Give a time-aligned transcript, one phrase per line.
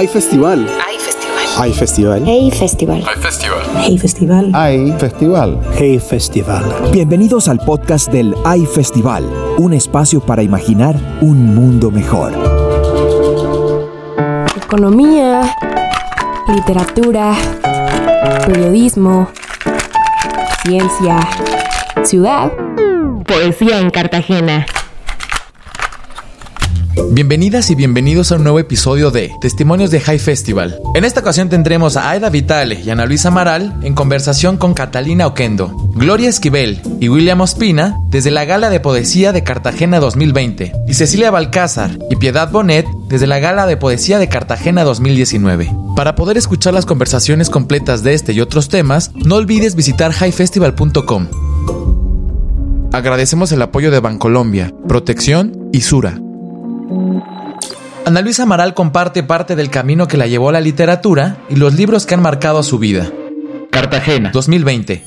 [0.00, 0.66] Hay festival.
[0.86, 1.46] Hay festival.
[1.58, 2.22] Hay festival.
[2.24, 3.04] Hey Festival.
[3.04, 3.72] Hay festival.
[3.76, 4.50] Hey Festival.
[4.54, 5.60] Hay festival.
[5.76, 6.90] Hey Festival.
[6.90, 9.28] Bienvenidos al podcast del Hay Festival,
[9.58, 12.32] un espacio para imaginar un mundo mejor.
[14.56, 15.54] Economía,
[16.48, 17.34] literatura,
[18.46, 19.28] periodismo,
[20.62, 21.20] ciencia,
[22.04, 22.50] ciudad,
[23.26, 24.64] poesía en Cartagena.
[27.08, 30.78] Bienvenidas y bienvenidos a un nuevo episodio de Testimonios de High Festival.
[30.94, 35.26] En esta ocasión tendremos a Aida Vitale y Ana Luisa Amaral en conversación con Catalina
[35.26, 40.94] Oquendo, Gloria Esquivel y William Ospina desde la Gala de Poesía de Cartagena 2020 y
[40.94, 45.74] Cecilia Balcázar y Piedad Bonet desde la Gala de Poesía de Cartagena 2019.
[45.96, 51.26] Para poder escuchar las conversaciones completas de este y otros temas, no olvides visitar highfestival.com.
[52.92, 56.20] Agradecemos el apoyo de Bancolombia, Protección y Sura.
[58.10, 61.74] Ana Luisa Amaral comparte parte del camino que la llevó a la literatura y los
[61.74, 63.06] libros que han marcado su vida.
[63.70, 65.04] Cartagena, 2020.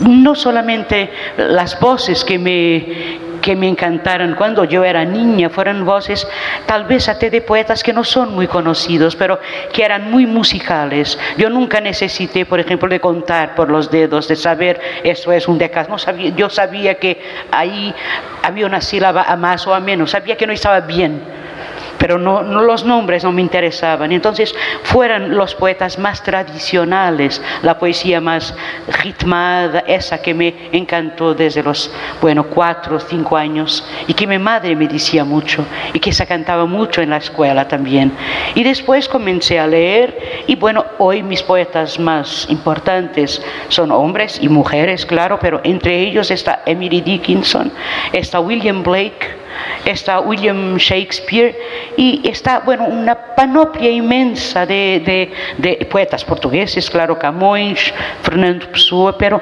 [0.00, 6.28] No solamente las voces que me, que me encantaron cuando yo era niña, fueron voces
[6.66, 9.40] tal vez hasta de poetas que no son muy conocidos, pero
[9.72, 11.18] que eran muy musicales.
[11.38, 15.56] Yo nunca necesité, por ejemplo, de contar por los dedos, de saber esto es un
[15.56, 15.88] decas.
[15.88, 17.18] No sabía, yo sabía que
[17.50, 17.94] ahí
[18.42, 21.40] había una sílaba a más o a menos, sabía que no estaba bien
[22.02, 24.10] pero no, los nombres no me interesaban.
[24.10, 28.56] Entonces fueron los poetas más tradicionales, la poesía más
[28.88, 34.36] ritmada, esa que me encantó desde los, bueno, cuatro o cinco años y que mi
[34.36, 38.10] madre me decía mucho y que se cantaba mucho en la escuela también.
[38.56, 44.48] Y después comencé a leer y bueno, hoy mis poetas más importantes son hombres y
[44.48, 47.70] mujeres, claro, pero entre ellos está Emily Dickinson,
[48.12, 49.41] está William Blake,
[49.84, 51.56] está William Shakespeare
[51.96, 57.92] y está, bueno, una panoplia inmensa de, de, de poetas portugueses, claro, Camões,
[58.22, 59.40] Fernando Pessoa, pero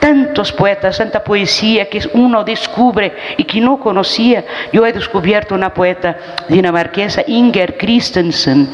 [0.00, 4.44] tantos poetas, tanta poesía que uno descubre y que no conocía.
[4.72, 6.16] Yo he descubierto una poeta
[6.48, 8.68] dinamarquesa, Inger Christensen,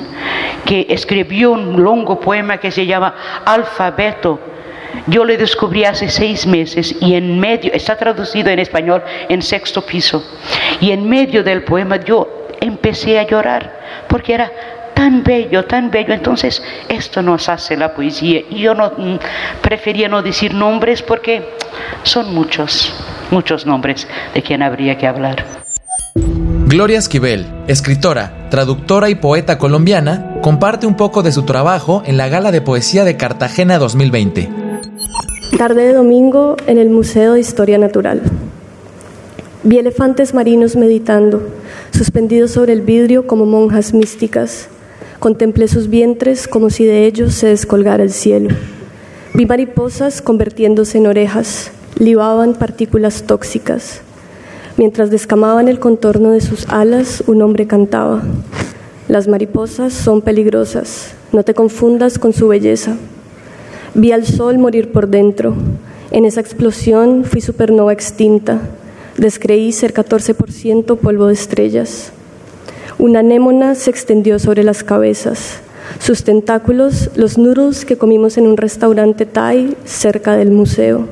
[0.64, 4.40] que escribió un longo poema que se llama Alfabeto
[5.06, 9.84] yo lo descubrí hace seis meses y en medio, está traducido en español en sexto
[9.84, 10.22] piso,
[10.80, 13.78] y en medio del poema yo empecé a llorar
[14.08, 14.50] porque era
[14.98, 16.12] tan bello, tan bello.
[16.12, 18.40] Entonces, esto nos hace la poesía.
[18.50, 18.90] Y yo no
[19.62, 21.48] prefería no decir nombres porque
[22.02, 22.92] son muchos,
[23.30, 25.44] muchos nombres de quien habría que hablar.
[26.66, 32.28] Gloria Esquivel, escritora, traductora y poeta colombiana, comparte un poco de su trabajo en la
[32.28, 34.67] Gala de Poesía de Cartagena 2020.
[35.58, 38.22] Tarde de domingo en el Museo de Historia Natural.
[39.64, 41.42] Vi elefantes marinos meditando,
[41.90, 44.68] suspendidos sobre el vidrio como monjas místicas.
[45.18, 48.50] Contemplé sus vientres como si de ellos se descolgara el cielo.
[49.34, 54.02] Vi mariposas convirtiéndose en orejas, libaban partículas tóxicas.
[54.76, 58.22] Mientras descamaban el contorno de sus alas, un hombre cantaba.
[59.08, 62.94] Las mariposas son peligrosas, no te confundas con su belleza.
[63.98, 65.54] Vi al sol morir por dentro.
[66.12, 68.60] En esa explosión fui supernova extinta.
[69.16, 72.12] Descreí ser 14% polvo de estrellas.
[73.00, 75.58] Una anémona se extendió sobre las cabezas.
[75.98, 81.08] Sus tentáculos, los noodles que comimos en un restaurante Thai cerca del museo.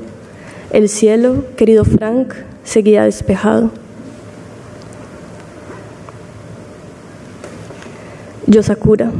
[0.70, 3.72] El cielo, querido Frank, seguía despejado.
[8.46, 9.10] Yosakura.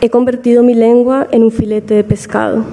[0.00, 2.64] He convertido mi lengua en un filete de pescado,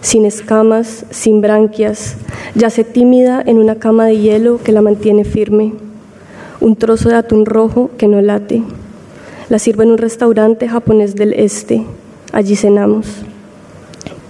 [0.00, 2.14] sin escamas, sin branquias,
[2.54, 5.72] yace tímida en una cama de hielo que la mantiene firme,
[6.60, 8.62] un trozo de atún rojo que no late.
[9.48, 11.84] La sirvo en un restaurante japonés del este,
[12.32, 13.08] allí cenamos.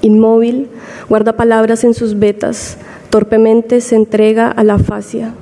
[0.00, 0.68] Inmóvil,
[1.10, 2.78] guarda palabras en sus vetas,
[3.10, 5.34] torpemente se entrega a la fascia.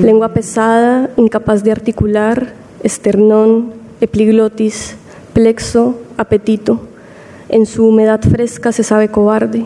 [0.00, 4.96] Lengua pesada, incapaz de articular, esternón, epiglotis,
[5.38, 6.80] plexo, apetito.
[7.48, 9.64] En su humedad fresca se sabe cobarde.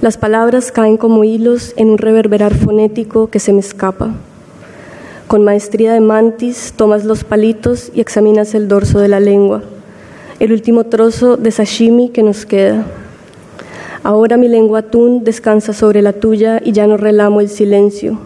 [0.00, 4.10] Las palabras caen como hilos en un reverberar fonético que se me escapa.
[5.28, 9.62] Con maestría de mantis tomas los palitos y examinas el dorso de la lengua,
[10.40, 12.84] el último trozo de sashimi que nos queda.
[14.02, 18.18] Ahora mi lengua atún descansa sobre la tuya y ya no relamo el silencio.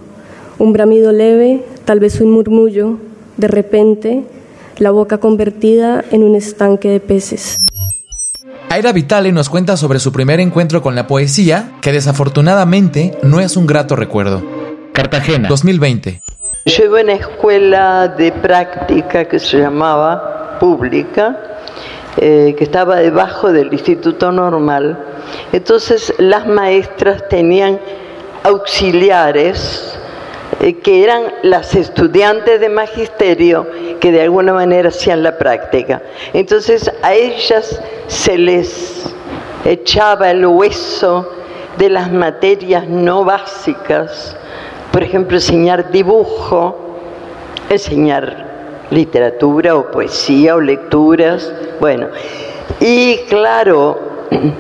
[0.58, 2.96] Un bramido leve, tal vez un murmullo,
[3.37, 4.25] de repente,
[4.78, 7.58] la boca convertida en un estanque de peces.
[8.69, 13.56] Aira Vitale nos cuenta sobre su primer encuentro con la poesía, que desafortunadamente no es
[13.56, 14.43] un grato recuerdo.
[14.93, 16.20] Cartagena, 2020.
[16.67, 21.38] Yo iba a una escuela de práctica que se llamaba pública
[22.19, 24.99] eh, que estaba debajo del Instituto Normal.
[25.52, 27.78] Entonces las maestras tenían
[28.43, 29.99] auxiliares
[30.82, 33.66] que eran las estudiantes de magisterio
[34.00, 36.02] que de alguna manera hacían la práctica.
[36.32, 39.14] Entonces a ellas se les
[39.64, 41.28] echaba el hueso
[41.78, 44.37] de las materias no básicas,
[44.93, 46.76] por ejemplo, enseñar dibujo,
[47.69, 48.46] enseñar
[48.90, 52.08] literatura o poesía o lecturas, bueno,
[52.81, 53.99] y claro,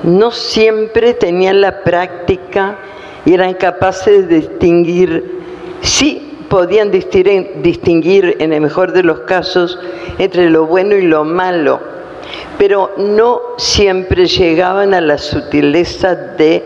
[0.02, 2.76] no siempre tenían la práctica
[3.24, 5.35] y eran capaces de distinguir,
[5.86, 9.78] sí podían distinguir, en el mejor de los casos
[10.18, 11.80] entre lo bueno y lo malo,
[12.58, 16.62] pero no siempre llegaban a la sutileza de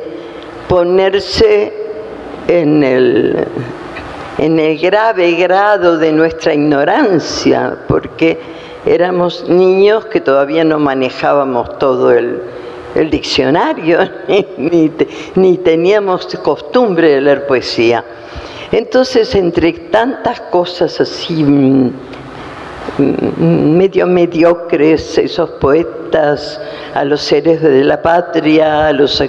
[0.69, 1.73] ponerse
[2.49, 3.47] en el,
[4.39, 8.39] en el grave grado de nuestra ignorancia, porque
[8.87, 12.43] éramos niños que todavía no manejábamos todo el,
[13.11, 13.99] diccionario,
[14.59, 14.91] ni,
[15.37, 18.05] ni, teníamos costumbre de leer poesía.
[18.73, 21.91] Entonces, entre tantas cosas así mm,
[22.99, 26.61] mm, medio mediocres, esos poetas
[26.95, 29.23] a los seres de la patria, a los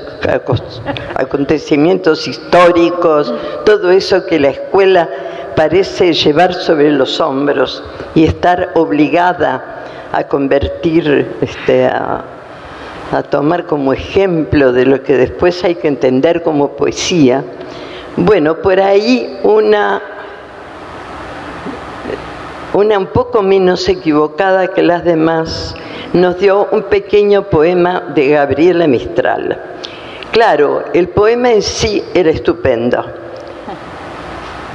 [1.15, 3.33] acontecimientos históricos,
[3.65, 5.09] todo eso que la escuela
[5.55, 7.83] parece llevar sobre los hombros
[8.13, 12.23] y estar obligada a convertir, este, a,
[13.11, 17.43] a tomar como ejemplo de lo que después hay que entender como poesía.
[18.17, 20.01] Bueno, por ahí una
[22.73, 25.75] una un poco menos equivocada que las demás,
[26.13, 29.59] nos dio un pequeño poema de Gabriela Mistral.
[30.31, 33.05] Claro, el poema en sí era estupendo.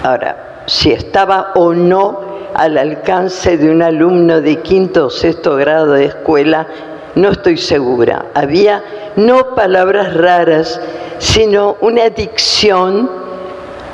[0.03, 2.21] Ahora, si estaba o no
[2.55, 6.67] al alcance de un alumno de quinto o sexto grado de escuela,
[7.15, 8.27] no estoy segura.
[8.35, 8.83] Había
[9.17, 10.79] no palabras raras,
[11.19, 13.26] sino una dicción,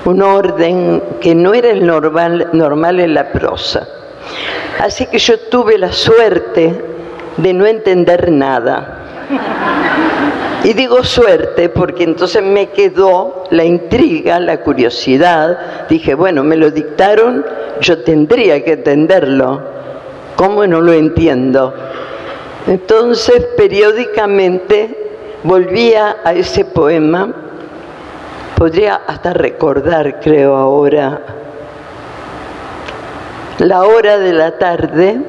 [0.05, 3.87] un orden que no era el normal, en la prosa.
[4.81, 6.75] Así que yo tuve la suerte
[7.37, 8.99] de no entender nada.
[10.65, 15.89] Y digo suerte porque entonces me quedó la intriga, la curiosidad.
[15.89, 17.45] Dije, bueno, me lo dictaron,
[17.81, 19.61] yo tendría que entenderlo.
[20.37, 21.75] ¿Cómo no lo entiendo?
[22.67, 24.97] Entonces, periódicamente
[25.43, 27.35] volvía a ese poema.
[28.63, 31.21] Podría hasta recordar, creo ahora,
[33.59, 35.21] la hora de la tarde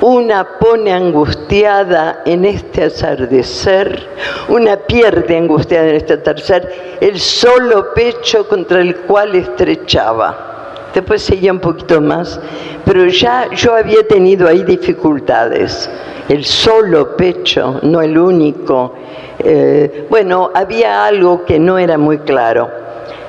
[0.00, 4.02] una pone angustiada en este atardecer,
[4.48, 10.70] una pierde angustiada en este atardecer, el solo pecho contra el cual estrechaba.
[10.94, 12.40] Después seguía un poquito más,
[12.86, 15.90] pero ya yo había tenido ahí dificultades.
[16.30, 18.94] El solo pecho, no el único.
[19.42, 22.68] Eh, bueno, había algo que no era muy claro.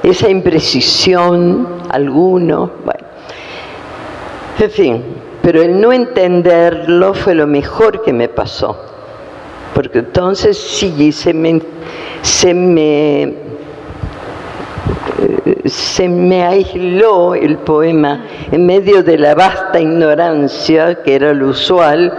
[0.03, 3.05] Esa imprecisión, alguno, bueno.
[4.59, 5.03] En fin,
[5.41, 8.77] pero el no entenderlo fue lo mejor que me pasó.
[9.73, 11.61] Porque entonces sí, se me,
[12.21, 13.33] se me,
[15.65, 22.13] se me aisló el poema en medio de la vasta ignorancia que era lo usual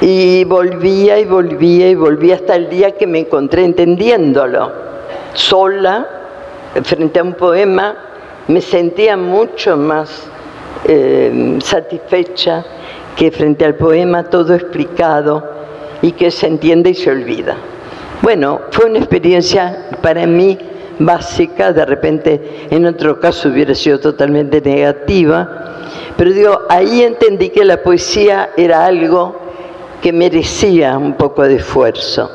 [0.00, 4.70] y volvía y volvía y volvía hasta el día que me encontré entendiéndolo.
[5.34, 6.06] Sola,
[6.82, 7.96] frente a un poema,
[8.48, 10.28] me sentía mucho más
[10.86, 12.64] eh, satisfecha
[13.16, 15.42] que frente al poema todo explicado
[16.02, 17.56] y que se entiende y se olvida.
[18.22, 20.56] Bueno, fue una experiencia para mí
[20.98, 25.48] básica, de repente en otro caso hubiera sido totalmente negativa,
[26.16, 29.47] pero digo, ahí entendí que la poesía era algo
[30.02, 32.30] que merecía un poco de esfuerzo.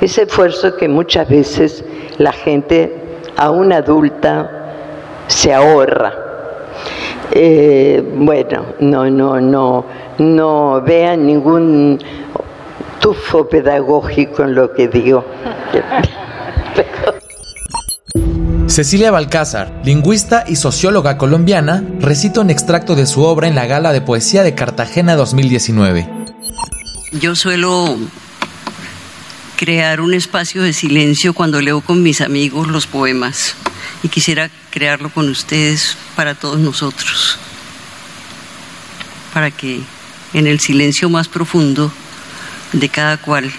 [0.00, 1.84] Ese esfuerzo que muchas veces
[2.18, 4.50] la gente, aún adulta,
[5.26, 6.26] se ahorra
[7.32, 9.84] eh, bueno, no, no, no,
[10.18, 11.98] no vean ningún
[13.00, 15.24] tufo pedagógico en lo que digo.
[18.66, 23.92] Cecilia Balcázar, lingüista y socióloga colombiana, recita un extracto de su obra en la Gala
[23.92, 26.15] de Poesía de Cartagena 2019.
[27.20, 27.96] Yo suelo
[29.56, 33.54] crear un espacio de silencio cuando leo con mis amigos los poemas
[34.02, 37.38] y quisiera crearlo con ustedes para todos nosotros,
[39.32, 39.80] para que
[40.34, 41.90] en el silencio más profundo
[42.72, 43.50] de cada cual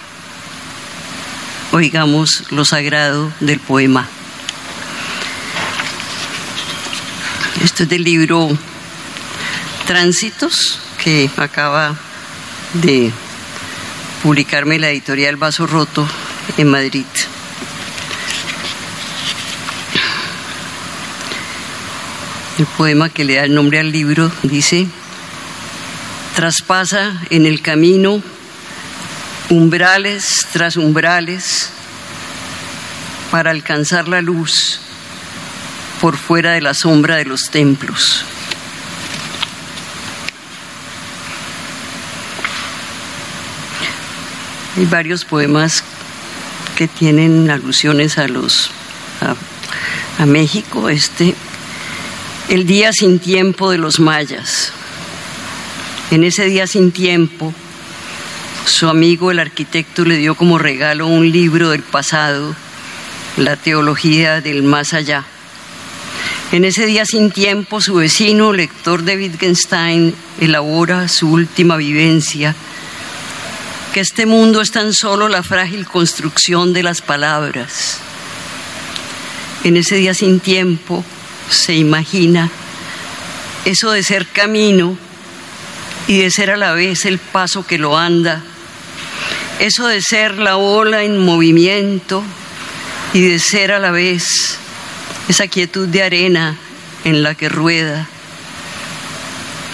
[1.72, 4.08] oigamos lo sagrado del poema.
[7.64, 8.56] Esto es del libro
[9.84, 11.96] Tránsitos que acaba
[12.74, 13.12] de
[14.22, 16.06] publicarme la editorial Vaso Roto
[16.56, 17.04] en Madrid.
[22.58, 24.88] El poema que le da el nombre al libro dice,
[26.34, 28.20] traspasa en el camino
[29.50, 31.70] umbrales tras umbrales
[33.30, 34.80] para alcanzar la luz
[36.00, 38.24] por fuera de la sombra de los templos.
[44.78, 45.82] Hay varios poemas
[46.76, 48.70] que tienen alusiones a los
[50.20, 50.88] a, México.
[50.88, 51.34] Este,
[52.48, 54.70] el día sin tiempo de los mayas.
[56.12, 57.52] En ese día sin tiempo,
[58.66, 62.54] su amigo el arquitecto le dio como regalo un libro del pasado,
[63.36, 65.24] la teología del más allá.
[66.52, 72.54] En ese día sin tiempo, su vecino, lector de Wittgenstein, elabora su última vivencia
[73.98, 77.98] que este mundo es tan solo la frágil construcción de las palabras.
[79.64, 81.04] En ese día sin tiempo
[81.50, 82.48] se imagina
[83.64, 84.96] eso de ser camino
[86.06, 88.40] y de ser a la vez el paso que lo anda,
[89.58, 92.22] eso de ser la ola en movimiento
[93.12, 94.58] y de ser a la vez
[95.26, 96.56] esa quietud de arena
[97.02, 98.06] en la que rueda.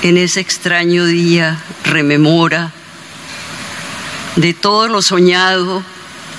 [0.01, 2.73] En ese extraño día rememora
[4.37, 5.83] de todo lo soñado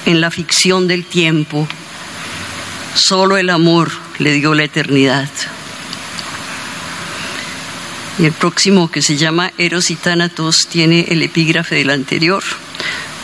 [0.05, 1.67] en la ficción del tiempo,
[2.93, 5.29] solo el amor le dio la eternidad.
[8.19, 12.43] Y el próximo, que se llama Eros y Tánatos, tiene el epígrafe del anterior.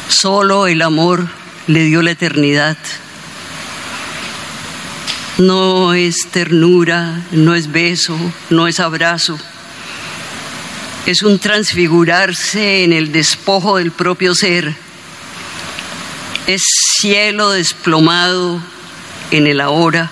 [0.10, 1.28] Solo el amor
[1.68, 2.78] le dio la eternidad.
[5.38, 8.18] No es ternura, no es beso,
[8.50, 9.40] no es abrazo
[11.06, 14.76] es un transfigurarse en el despojo del propio ser,
[16.48, 16.62] es
[17.00, 18.62] cielo desplomado
[19.32, 20.12] en el ahora,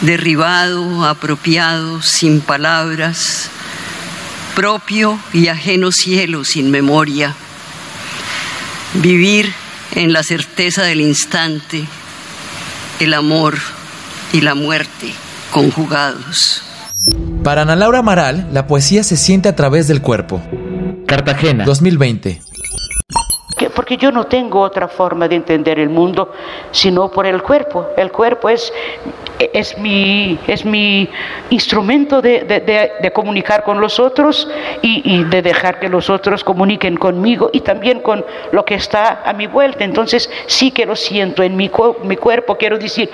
[0.00, 3.50] derribado, apropiado, sin palabras,
[4.54, 7.34] propio y ajeno cielo sin memoria,
[8.94, 9.52] vivir
[9.94, 11.84] en la certeza del instante,
[13.00, 13.58] el amor
[14.32, 15.12] y la muerte
[15.50, 16.67] conjugados.
[17.42, 20.40] Para Ana Laura Amaral, la poesía se siente a través del cuerpo.
[21.06, 22.40] Cartagena, 2020
[23.78, 26.32] porque yo no tengo otra forma de entender el mundo
[26.72, 27.86] sino por el cuerpo.
[27.96, 28.72] El cuerpo es,
[29.38, 31.08] es, mi, es mi
[31.50, 32.40] instrumento de,
[33.00, 34.48] de, comunicar con los otros
[34.82, 39.22] y, y, de dejar que los otros comuniquen conmigo y también con lo que está
[39.24, 39.84] a mi vuelta.
[39.84, 41.70] Entonces sí que lo siento en mi,
[42.02, 42.56] mi cuerpo.
[42.56, 43.08] Quiero decir,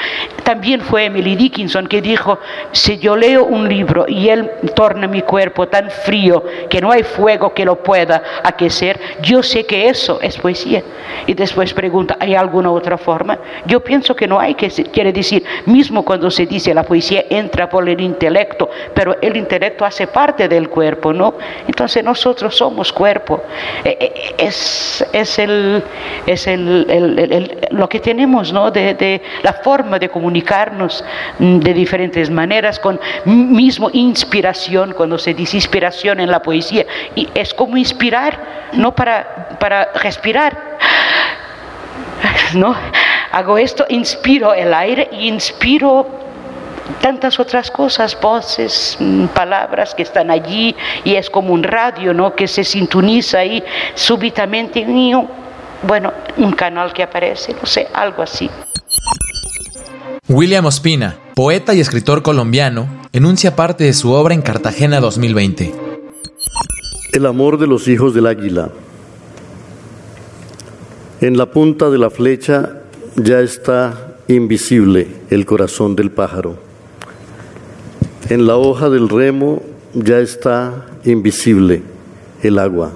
[0.44, 2.38] también fue Emily Dickinson que dijo,
[2.72, 7.02] si yo leo un libro y él torna mi cuerpo tan frío que no hay
[7.02, 10.38] fuego que lo pueda aquecer, yo sé que eso es
[11.26, 13.38] y después pregunta, ¿hay alguna otra forma?
[13.66, 17.68] Yo pienso que no hay, que quiere decir, mismo cuando se dice la poesía entra
[17.68, 21.34] por el intelecto, pero el intelecto hace parte del cuerpo, ¿no?
[21.66, 23.42] Entonces nosotros somos cuerpo.
[23.84, 25.82] E, e, es, es, el,
[26.26, 28.70] es el, lo que tenemos, ¿no?
[28.70, 31.04] De, de la forma de comunicarnos
[31.38, 37.28] mm, de diferentes maneras, con mismo inspiración, cuando se dice inspiración en la poesía, y
[37.34, 40.43] es como inspirar, no para, para respirar,
[42.54, 42.74] ¿no?
[43.32, 46.06] Hago esto, inspiro el aire y inspiro
[47.00, 52.34] tantas otras cosas, voces, mm, palabras que están allí y es como un radio, ¿no?
[52.34, 53.62] Que se sintoniza ahí
[53.94, 54.86] súbitamente,
[55.82, 58.50] bueno, un canal que aparece, no sé, algo así.
[60.28, 65.74] William Ospina, poeta y escritor colombiano, enuncia parte de su obra en Cartagena 2020.
[67.12, 68.70] El amor de los hijos del águila.
[71.24, 72.82] En la punta de la flecha
[73.16, 76.56] ya está invisible el corazón del pájaro.
[78.28, 79.62] En la hoja del remo
[79.94, 81.80] ya está invisible
[82.42, 82.92] el agua.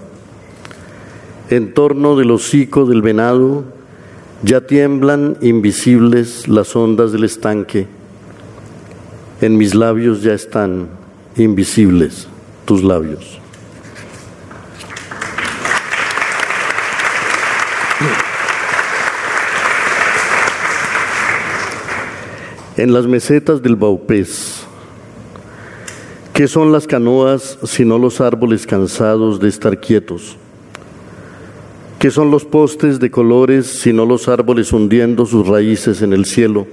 [1.49, 3.65] En torno del hocico del venado
[4.43, 7.87] ya tiemblan invisibles las ondas del estanque.
[9.41, 10.89] En mis labios ya están
[11.35, 12.29] invisibles
[12.67, 13.41] tus labios.
[22.79, 24.65] En las mesetas del Baupés,
[26.33, 30.37] ¿qué son las canoas sino los árboles cansados de estar quietos?
[31.99, 36.69] ¿Qué son los postes de colores sino los árboles hundiendo sus raíces en el cielo?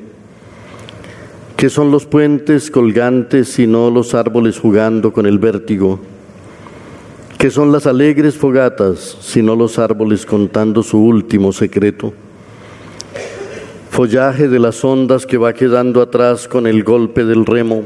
[1.57, 6.00] ¿Qué son los puentes colgantes sino los árboles jugando con el vértigo?
[7.39, 12.13] que son las alegres fogatas, sino los árboles contando su último secreto.
[13.95, 17.85] Follaje de las ondas que va quedando atrás con el golpe del remo.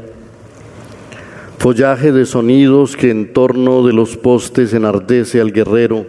[1.58, 6.04] Follaje de sonidos que en torno de los postes enardece al guerrero.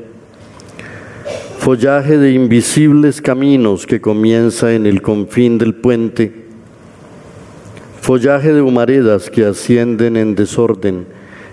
[1.59, 6.47] Follaje de invisibles caminos que comienza en el confín del puente.
[8.01, 11.05] Follaje de humaredas que ascienden en desorden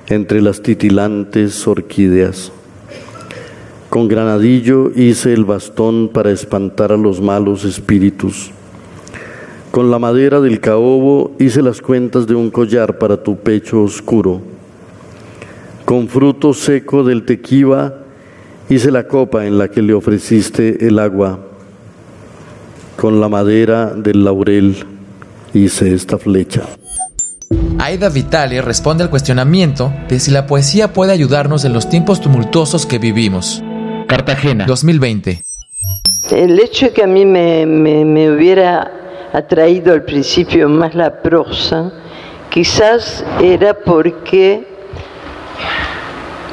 [0.07, 2.51] entre las titilantes orquídeas.
[3.89, 8.51] Con granadillo hice el bastón para espantar a los malos espíritus.
[9.71, 14.43] Con la madera del caobo hice las cuentas de un collar para tu pecho oscuro.
[15.87, 17.95] Con fruto seco del tequiva
[18.69, 21.39] hice la copa en la que le ofreciste el agua.
[22.97, 24.85] Con la madera del laurel
[25.55, 26.63] hice esta flecha.
[27.79, 32.85] Aida Vitale responde al cuestionamiento de si la poesía puede ayudarnos en los tiempos tumultuosos
[32.85, 33.63] que vivimos.
[34.09, 35.45] Cartagena, 2020.
[36.33, 38.91] El hecho de que a mí me, me hubiera
[39.33, 41.93] atraído al principio más la prosa,
[42.51, 44.67] quizás era porque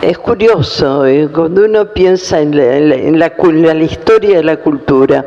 [0.02, 3.28] es curioso, eh, cuando uno piensa en, la,
[3.74, 5.26] la, historia de la cultura,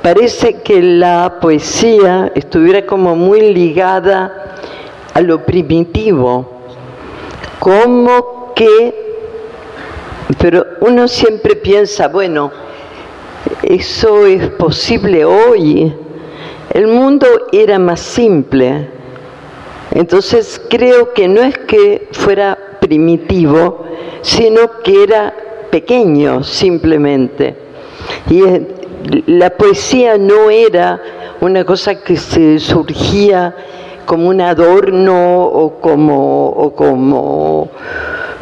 [0.00, 4.54] parece que la poesía estuviera como muy ligada
[5.12, 6.48] a lo primitivo,
[7.58, 9.11] como que,
[10.38, 12.50] pero uno siempre piensa, bueno,
[13.62, 15.92] eso es posible hoy,
[16.72, 18.88] el mundo era más simple.
[19.90, 23.84] Entonces creo que no es que fuera primitivo,
[24.22, 25.34] sino que era
[25.70, 27.54] pequeño simplemente.
[28.30, 28.42] Y
[29.26, 31.00] la poesía no era
[31.40, 33.54] una cosa que se surgía
[34.06, 37.68] como un adorno o como, o como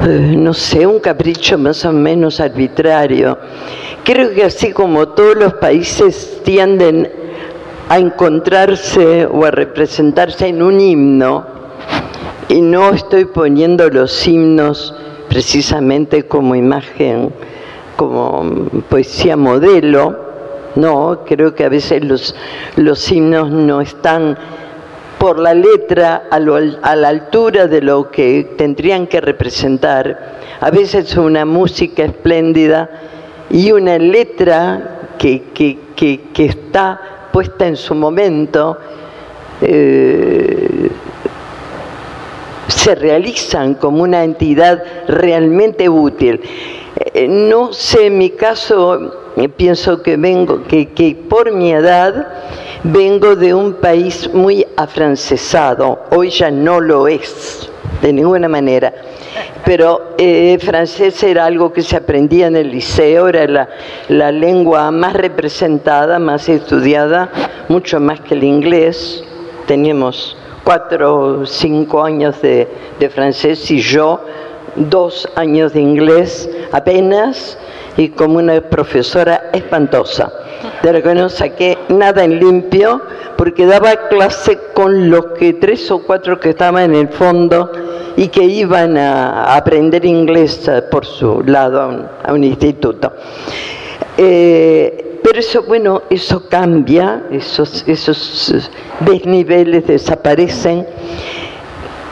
[0.08, 3.38] no sé, un capricho más o menos arbitrario.
[4.04, 7.10] Creo que así como todos los países tienden
[7.88, 11.44] a encontrarse o a representarse en un himno,
[12.48, 14.94] y no estoy poniendo los himnos
[15.28, 17.32] precisamente como imagen,
[17.96, 18.42] como
[18.88, 20.30] poesía modelo,
[20.74, 22.34] no, creo que a veces los,
[22.76, 24.36] los himnos no están
[25.20, 30.38] por la letra a, la altura de lo que tendrían que representar.
[30.58, 32.88] A veces una música espléndida
[33.50, 38.78] y una letra que, que, que, que está puesta en su momento,
[39.60, 40.88] eh,
[42.68, 46.40] se realizan como una entidad realmente útil.
[46.96, 52.26] Eh, no sé, en mi caso, eh, pienso que vengo, que, que por mi edad
[52.82, 57.70] vengo de un país muy afrancesado, hoy ya no lo es,
[58.02, 58.92] de ninguna manera.
[59.64, 63.68] Pero eh, francés era algo que se aprendía en el liceo, era la,
[64.08, 67.30] la, lengua más representada, más estudiada,
[67.68, 69.22] mucho más que el inglés.
[69.66, 72.66] Teníamos cuatro o cinco años de,
[72.98, 74.20] de francés y yo
[74.76, 77.58] dos años de inglés apenas
[77.96, 80.32] y como una profesora espantosa,
[80.82, 83.00] de la que no saqué nada en limpio
[83.36, 87.70] porque daba clase con los que tres o cuatro que estaban en el fondo
[88.16, 93.12] y que iban a aprender inglés eh, por su lado a un, instituto.
[94.16, 98.70] Eh, pero eso, bueno, eso cambia, esos, esos
[99.00, 100.86] desniveles desaparecen.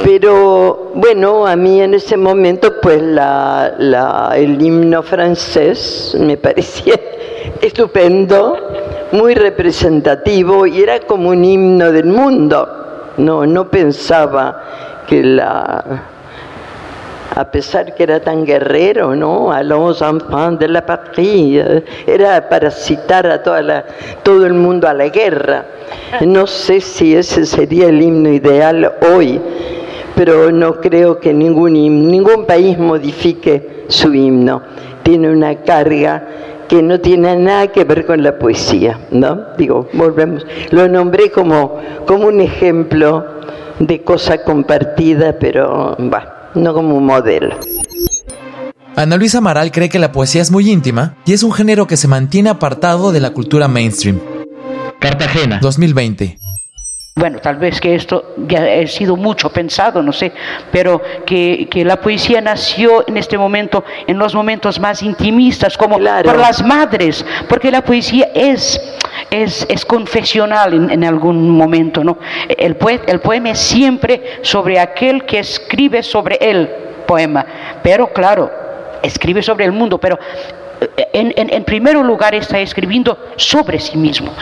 [0.02, 6.98] Pero bueno, a mí en ese momento, pues la, el himno francés me parecía
[7.60, 8.56] estupendo,
[9.12, 12.68] muy representativo y era como un himno del mundo.
[13.16, 14.62] No, no pensaba
[15.06, 16.04] que la
[17.38, 19.52] a pesar que era tan guerrero, ¿no?
[19.52, 23.84] A los enfants de la patrie, era para citar a toda la,
[24.24, 25.64] todo el mundo a la guerra.
[26.22, 29.40] No sé si ese sería el himno ideal hoy,
[30.16, 34.62] pero no creo que ningún, ningún país modifique su himno.
[35.04, 36.26] Tiene una carga
[36.68, 39.38] que no tiene nada que ver con la poesía, ¿no?
[39.56, 40.46] Digo, volvemos.
[40.70, 43.24] Lo nombré como, como un ejemplo
[43.78, 47.56] de cosa compartida, pero va, no como un modelo.
[48.96, 51.96] Ana Luisa Amaral cree que la poesía es muy íntima y es un género que
[51.96, 54.20] se mantiene apartado de la cultura mainstream.
[54.98, 56.38] Cartagena, 2020
[57.18, 60.32] bueno, tal vez que esto ya ha sido mucho pensado, no sé,
[60.70, 65.96] pero que, que, la poesía nació en este momento, en los momentos más intimistas, como
[65.96, 68.80] por las madres, porque la poesía es,
[69.30, 72.18] es, es confesional en, en, algún momento, ¿no?
[72.48, 72.76] El,
[73.06, 76.68] el poema es siempre sobre aquel que escribe sobre el
[77.04, 77.44] poema,
[77.82, 78.48] pero claro,
[79.02, 80.18] escribe sobre el mundo, pero
[81.12, 84.32] en, primer lugar está escribiendo sobre sí mismo,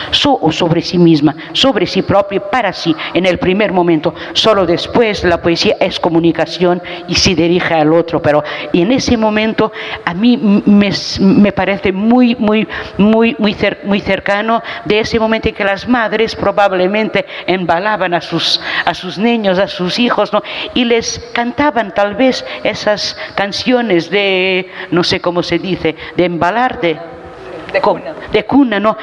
[0.41, 4.13] o sobre sí misma, sobre sí propio, para sí, en el primer momento.
[4.33, 9.71] Solo después la poesía es comunicación y se dirige al otro, pero en ese momento
[10.05, 15.63] a mí me, parece muy, muy, muy, muy, muy cercano de ese momento en que
[15.63, 20.31] las madres probablemente embalaban a sus, a sus niños, a sus hijos,
[20.73, 26.79] y les cantaban tal vez esas canciones de, no sé cómo se dice, de embalar
[26.79, 26.97] de,
[28.31, 28.97] de cuna, ¿no?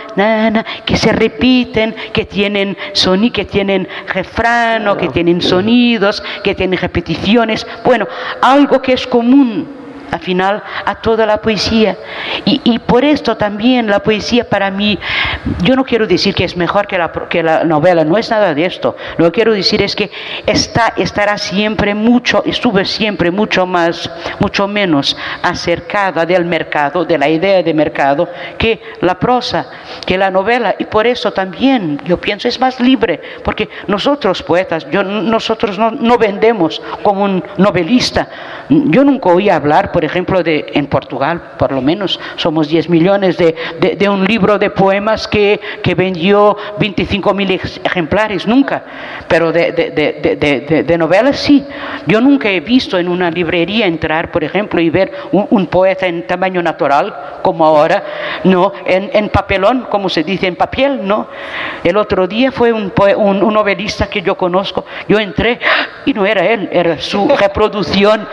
[0.85, 7.67] que se repiten, que tienen sonido, que tienen refrán, que tienen sonidos, que tienen repeticiones.
[7.85, 8.07] Bueno,
[8.41, 11.97] algo que es común al final a toda la poesía.
[12.45, 14.99] Y, por esto también la poesía para mí,
[15.63, 18.55] yo no quiero decir que es mejor que la, que la novela, no es nada
[18.55, 18.97] de esto.
[19.17, 20.11] Lo que quiero decir es que
[20.47, 27.29] está, estará siempre mucho, estuve siempre mucho más, mucho menos acercada del mercado, de la
[27.29, 29.67] idea de mercado, que la prosa,
[30.07, 30.75] que la novela.
[30.79, 35.91] Y por eso también yo pienso es más libre, porque nosotros poetas, yo, nosotros no,
[35.91, 38.29] no vendemos como un novelista.
[38.69, 43.37] Yo nunca oí hablar, por ejemplo, de, en Portugal, por lo menos, somos 10 millones
[43.37, 43.55] de,
[43.99, 48.85] de, un libro de poemas que, que vendió 25 mil ejemplares, nunca.
[49.29, 51.65] Pero de, de, novelas sí.
[52.07, 56.27] Yo nunca he visto en una librería entrar, por ejemplo, y ver un, poeta en
[56.27, 58.05] tamaño natural, como ahora,
[58.45, 61.27] no, en, en, papelón, como se dice, en papel, no.
[61.83, 65.59] El otro día fue un, un, un novelista que yo conozco, yo entré
[66.05, 68.27] y no era él, era su reproducción.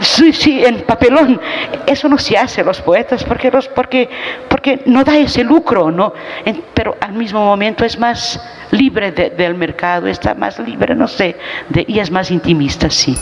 [0.00, 1.40] Sí, sí, en papelón.
[1.86, 4.08] Eso no se hace los poetas porque, los, porque,
[4.48, 6.12] porque no da ese lucro, ¿no?
[6.74, 11.36] pero al mismo momento es más libre del mercado, está más libre, no sé,
[11.86, 13.16] y es más intimista, sí.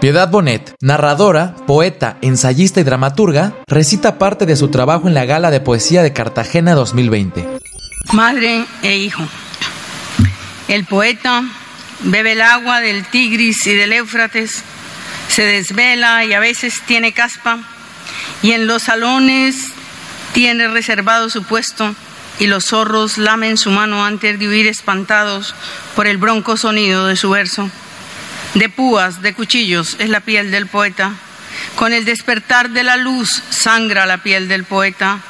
[0.00, 5.52] Piedad Bonet, narradora, poeta, ensayista y dramaturga, recita parte de su trabajo en la Gala
[5.52, 7.46] de Poesía de Cartagena 2020.
[8.12, 9.22] Madre e hijo.
[10.66, 11.44] El poeta
[12.00, 14.64] bebe el agua del Tigris y del Éufrates
[15.34, 17.58] se desvela y a veces tiene caspa
[18.42, 19.68] y en los salones
[20.34, 21.94] tiene reservado su puesto
[22.38, 25.54] y los zorros lamen su mano antes de huir espantados
[25.96, 27.70] por el bronco sonido de su verso.
[28.54, 31.12] De púas, de cuchillos es la piel del poeta.
[31.76, 35.20] Con el despertar de la luz sangra la piel del poeta.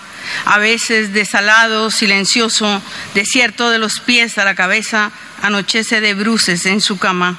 [0.47, 2.83] A veces desalado, silencioso,
[3.15, 5.13] desierto de los pies a la cabeza,
[5.43, 7.39] anochece de bruces en su cama.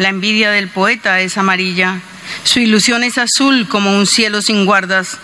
[0.00, 2.00] La envidia del poeta es amarilla,
[2.42, 5.18] su ilusión es azul como un cielo sin guardas.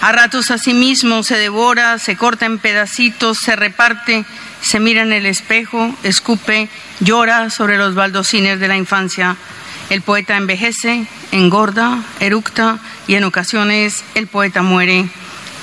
[0.00, 4.24] A ratos a sí mismo se devora, se corta en pedacitos, se reparte,
[4.62, 9.36] se mira en el espejo, escupe, llora sobre los baldocines de la infancia.
[9.90, 15.10] El poeta envejece, engorda, eructa y en ocasiones el poeta muere.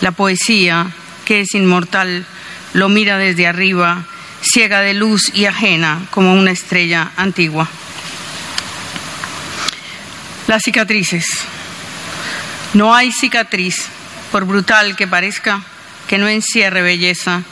[0.01, 0.91] La poesía,
[1.25, 2.23] que es inmortal,
[2.73, 4.05] lo mira desde arriba,
[4.43, 7.67] ciega de luz y ajena como una estrella antigua.
[10.49, 11.27] Las cicatrices.
[12.73, 13.85] No hay cicatriz,
[14.31, 15.61] por brutal que parezca,
[16.07, 17.43] que no encierre belleza.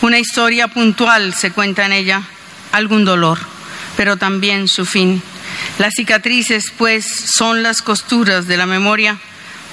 [0.00, 2.24] Una historia puntual se cuenta en ella,
[2.72, 3.38] algún dolor,
[3.96, 5.22] pero también su fin.
[5.78, 9.18] Las cicatrices, pues, son las costuras de la memoria,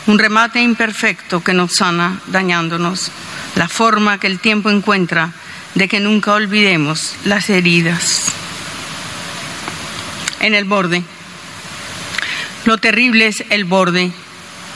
[0.05, 3.11] un remate imperfecto que nos sana dañándonos,
[3.55, 5.31] la forma que el tiempo encuentra
[5.73, 8.25] de que nunca olvidemos las heridas.
[10.39, 11.03] En el borde.
[12.69, 14.11] Lo terrible es el borde,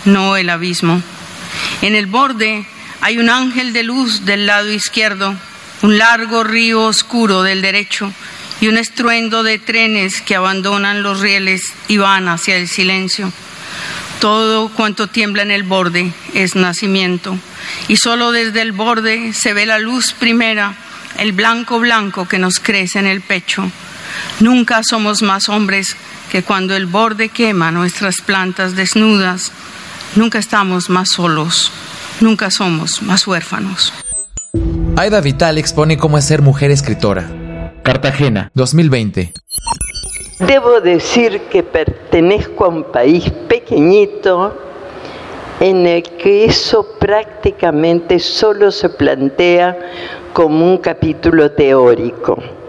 [0.06, 1.00] no el abismo.
[1.84, 2.66] En el borde
[3.02, 5.36] hay un ángel de luz del lado izquierdo,
[5.84, 8.12] un largo río oscuro del derecho
[8.60, 13.32] y un estruendo de trenes que abandonan los rieles y van hacia el silencio.
[14.20, 17.38] Todo cuanto tiembla en el borde es nacimiento
[17.88, 20.74] y solo desde el borde se ve la luz primera,
[21.20, 23.72] el blanco blanco que nos crece en el pecho.
[24.40, 25.96] Nunca somos más hombres
[26.34, 29.52] que cuando el borde quema nuestras plantas desnudas,
[30.16, 31.72] nunca estamos más solos,
[32.22, 33.94] nunca somos más huérfanos.
[34.98, 37.30] Aida Vital expone cómo es ser mujer escritora.
[37.84, 39.32] Cartagena, 2020.
[40.40, 44.60] Debo decir que pertenezco a un país pequeñito
[45.60, 49.78] en el que eso prácticamente solo se plantea
[50.34, 52.63] como un capítulo teórico.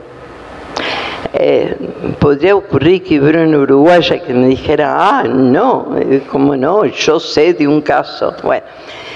[1.36, 1.74] Eh,
[2.20, 6.84] podría ocurrir que hubiera una uruguaya que me dijera, ah, no, eh, ¿cómo no?
[6.84, 8.36] Yo sé de un caso.
[8.44, 8.62] Bueno,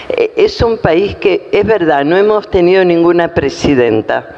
[0.09, 4.35] eh, es un país que, es verdad, no hemos tenido ninguna presidenta,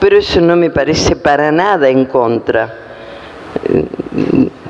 [0.00, 2.74] pero eso no me parece para nada en contra.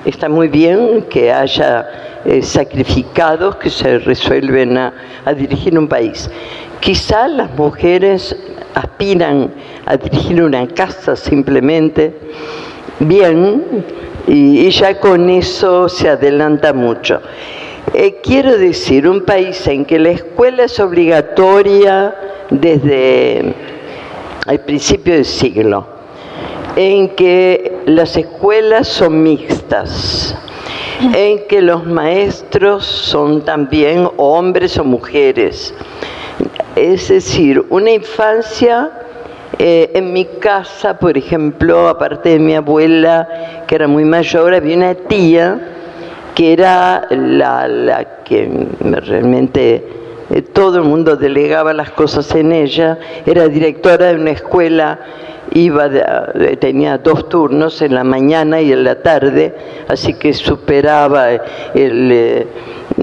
[0.05, 4.93] Está muy bien que haya sacrificados que se resuelven a
[5.35, 6.31] dirigir un país.
[6.81, 8.35] Quizá las mujeres
[8.75, 9.53] aspiran
[9.85, 12.15] a dirigir una casa simplemente,
[13.01, 13.85] bien,
[14.27, 17.21] y, ya con eso se adelanta mucho.
[17.93, 22.15] Eh, quiero decir, un país en que la escuela es obligatoria
[22.49, 23.55] desde
[24.47, 25.87] el principio del siglo,
[26.77, 30.35] en que las escuelas son mixtas,
[31.15, 35.75] en que los maestros son también hombres o mujeres.
[36.77, 38.91] Es decir, una infancia
[39.59, 44.77] eh, en mi casa, por ejemplo, aparte de mi abuela, que era muy mayor, había
[44.77, 45.61] una tía
[46.35, 49.85] que era la, la que realmente
[50.31, 55.01] eh, todo el mundo delegaba las cosas en ella, era directora de una escuela,
[55.53, 55.91] iba
[56.61, 59.55] tenía dos turnos en la mañana y en la tarde,
[59.89, 61.31] así que superaba
[61.75, 62.47] el,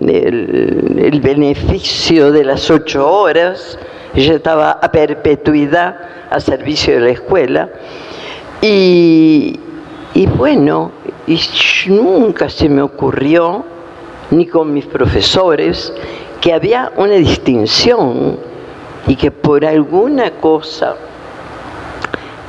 [0.01, 3.77] el, beneficio de las ocho horas,
[4.15, 5.95] ella estaba a perpetuidad
[6.29, 7.69] a servicio de la escuela.
[8.61, 9.59] Y,
[10.35, 10.91] bueno,
[11.27, 11.39] y
[11.87, 13.63] nunca se me ocurrió,
[14.31, 15.93] ni con mis profesores,
[16.41, 18.37] que había una distinción
[19.05, 20.95] y que por alguna cosa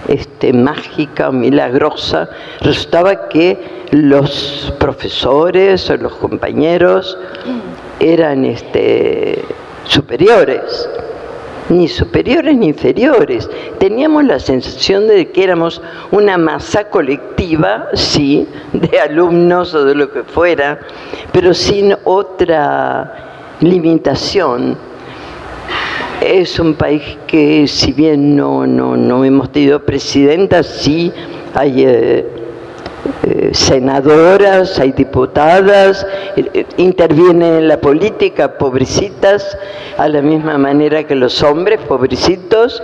[0.06, 2.28] este, mágica, milagrosa,
[2.60, 7.18] resultaba que los profesores o los compañeros
[7.98, 9.44] eran este,
[9.84, 10.88] superiores
[11.68, 13.48] ni superiores ni inferiores.
[13.78, 20.10] Teníamos la sensación de que éramos una masa colectiva, sí, de alumnos o de lo
[20.10, 20.80] que fuera,
[21.32, 24.76] pero sin otra limitación.
[26.20, 31.12] Es un país que, si bien no, no, no hemos tenido presidenta, sí
[31.54, 31.84] hay...
[31.84, 32.26] Eh,
[33.24, 39.56] eh, senadoras, hay diputadas, eh, intervienen en la política, pobrecitas,
[39.96, 42.82] a la misma manera que los hombres, pobrecitos,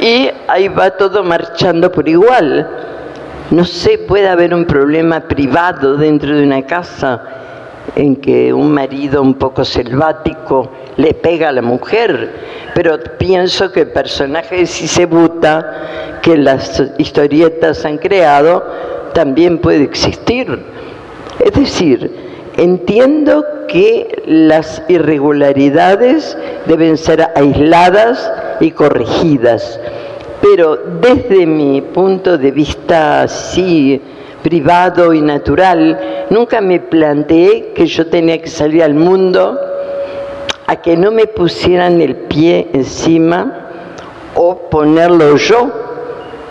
[0.00, 2.68] y ahí va todo marchando por igual.
[3.50, 7.22] No sé, puede haber un problema privado dentro de una casa
[7.94, 12.32] en que un marido un poco selvático le pega a la mujer,
[12.74, 18.64] pero pienso que el personaje de Sisebuta, que las historietas han creado,
[19.12, 20.58] también puede existir.
[21.38, 22.10] Es decir,
[22.56, 29.80] entiendo que las irregularidades deben ser aisladas y corregidas,
[30.40, 34.00] pero desde mi punto de vista así
[34.42, 39.58] privado y natural, nunca me planteé que yo tenía que salir al mundo
[40.66, 43.68] a que no me pusieran el pie encima
[44.34, 45.70] o ponerlo yo.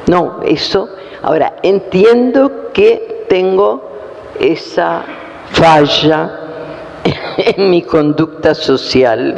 [0.08, 0.90] No, eso
[1.24, 3.92] Ahora, entiendo que tengo
[4.40, 5.04] esa
[5.52, 6.40] falla
[7.38, 9.38] en mi conducta social.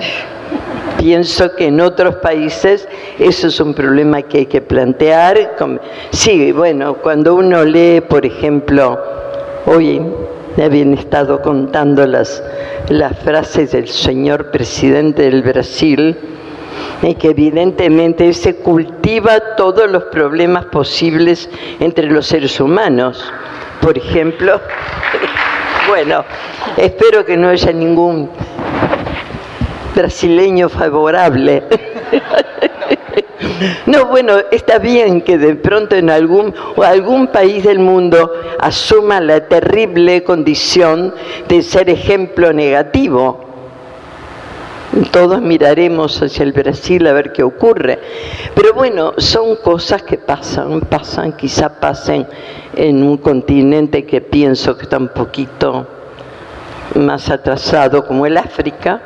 [1.03, 2.87] Pienso que en otros países
[3.19, 5.57] eso es un problema que hay que plantear.
[6.11, 8.97] Sí, bueno, cuando uno lee, por ejemplo,
[9.65, 10.01] hoy
[10.55, 12.41] me habían estado contando las,
[12.87, 16.17] las frases del señor presidente del Brasil,
[17.01, 21.49] y que evidentemente se cultiva todos los problemas posibles
[21.81, 23.29] entre los seres humanos.
[23.81, 24.61] Por ejemplo,
[25.89, 26.23] bueno,
[26.77, 28.29] espero que no haya ningún
[29.95, 31.63] brasileño favorable.
[33.85, 36.53] No, bueno, está bien que de pronto en algún,
[36.83, 41.13] algún país del mundo asuma la terrible condición
[41.47, 43.53] de ser ejemplo negativo
[45.11, 47.99] todos miraremos hacia el Brasil a ver qué ocurre.
[48.53, 52.27] Pero bueno, son cosas que pasan, pasan, quizá pasen
[52.75, 55.87] en un continente que pienso que está un poquito
[56.95, 59.01] más atrasado como el África,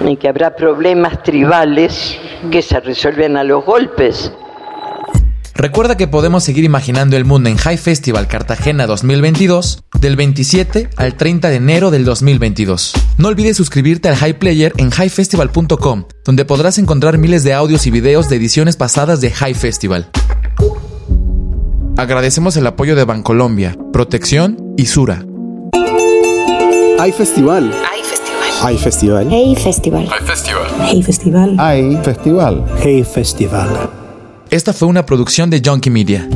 [0.00, 2.18] en que habrá problemas tribales
[2.50, 4.32] que se resuelven a los golpes.
[5.56, 11.14] Recuerda que podemos seguir imaginando el mundo en High Festival Cartagena 2022 del 27 al
[11.14, 12.92] 30 de enero del 2022.
[13.18, 17.92] No olvides suscribirte al High Player en highfestival.com, donde podrás encontrar miles de audios y
[17.92, 20.10] videos de ediciones pasadas de High Festival.
[21.96, 25.24] Agradecemos el apoyo de Bancolombia, Protección y Sura.
[26.98, 27.72] Hay festival.
[28.64, 29.28] Hay festival.
[29.30, 30.08] Hey festival.
[30.10, 30.66] Hay festival.
[30.80, 31.56] Hey festival.
[31.60, 32.64] Hay festival.
[32.82, 33.68] Hey festival.
[34.48, 36.26] Esta fue una producción de Junkie Media.